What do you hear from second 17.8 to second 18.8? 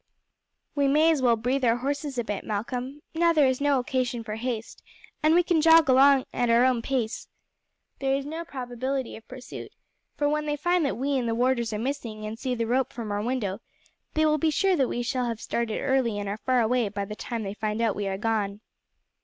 we are gone."